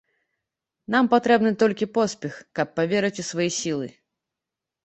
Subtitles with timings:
[0.95, 3.87] Нам патрэбны толькі поспех, каб паверыць у свае сілы.